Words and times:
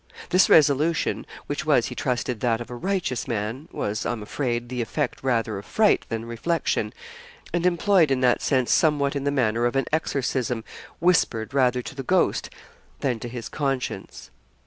This 0.29 0.49
resolution, 0.49 1.27
which 1.45 1.63
was, 1.63 1.85
he 1.85 1.93
trusted, 1.93 2.39
that 2.39 2.59
of 2.59 2.71
a 2.71 2.75
righteous 2.75 3.27
man, 3.27 3.69
was, 3.71 4.03
I 4.03 4.13
am 4.13 4.23
afraid, 4.23 4.67
the 4.69 4.81
effect 4.81 5.19
rather 5.21 5.59
of 5.59 5.65
fright 5.67 6.07
than 6.09 6.25
reflection, 6.25 6.91
and 7.53 7.67
employed 7.67 8.09
in 8.09 8.21
that 8.21 8.41
sense 8.41 8.71
somewhat 8.71 9.15
in 9.15 9.25
the 9.25 9.29
manner 9.31 9.67
of 9.67 9.75
an 9.75 9.85
exorcism 9.93 10.63
whispered 10.97 11.53
rather 11.53 11.83
to 11.83 11.93
the 11.93 12.01
ghost 12.01 12.49
than 13.01 13.19
to 13.19 13.29
his 13.29 13.47
conscience. 13.47 14.31